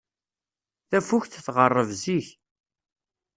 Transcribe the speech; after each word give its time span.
Tafukt 0.89 1.37
tɣerreb 1.45 1.89
zik. 2.01 2.27